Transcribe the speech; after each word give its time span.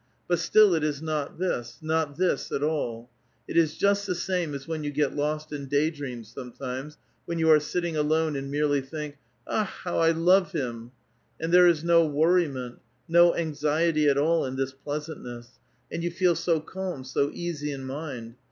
But 0.27 0.39
still 0.39 0.73
it 0.73 0.83
is 0.83 0.99
not 0.99 1.37
this, 1.37 1.77
not 1.79 2.17
this 2.17 2.49
»t 2.49 2.55
all. 2.55 3.11
It 3.47 3.55
is 3.55 3.77
just 3.77 4.07
the 4.07 4.15
same 4.15 4.55
as 4.55 4.65
wheu 4.65 4.83
you 4.83 4.89
get 4.89 5.15
lost 5.15 5.51
iu 5.51 5.67
day 5.67 5.91
dreams 5.91 6.33
sometimes, 6.33 6.97
when 7.25 7.37
you 7.37 7.51
are 7.51 7.59
sitting 7.59 7.95
alone, 7.95 8.35
and 8.35 8.49
merely 8.49 8.81
think, 8.81 9.17
*'Akh! 9.45 9.67
how 9.67 9.97
1 9.99 10.25
love 10.25 10.53
him!' 10.53 10.91
and 11.39 11.53
there 11.53 11.67
is 11.67 11.83
no 11.83 12.03
worriment, 12.03 12.79
no 13.07 13.35
anx 13.35 13.59
iety 13.63 14.09
at 14.09 14.17
all, 14.17 14.43
in 14.43 14.55
this 14.55 14.73
pleasantness; 14.73 15.59
and 15.91 16.03
you 16.03 16.09
feel 16.09 16.33
so 16.35 16.59
calm, 16.59 17.03
so 17.03 17.29
easy 17.31 17.71
in 17.71 17.85
mind 17.85 18.33